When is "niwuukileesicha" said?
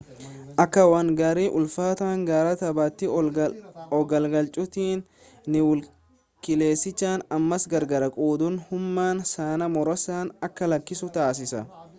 5.57-7.13